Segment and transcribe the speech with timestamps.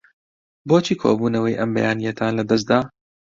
[0.69, 2.79] بۆچی کۆبوونەوەی ئەم بەیانییەتان لەدەست دا؟